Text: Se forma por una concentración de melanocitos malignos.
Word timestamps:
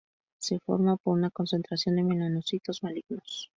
Se 0.39 0.57
forma 0.57 0.97
por 0.97 1.15
una 1.15 1.29
concentración 1.29 1.95
de 1.95 2.03
melanocitos 2.03 2.81
malignos. 2.81 3.49